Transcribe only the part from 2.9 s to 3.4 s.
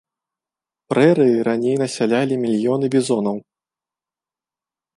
бізонаў.